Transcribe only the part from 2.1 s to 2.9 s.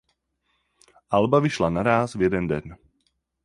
v jeden den.